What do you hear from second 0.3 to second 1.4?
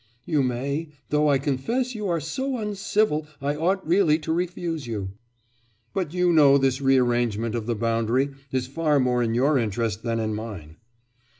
may,... though I